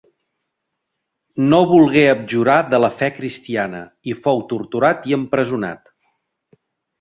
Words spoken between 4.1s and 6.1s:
i fou torturat i empresonat.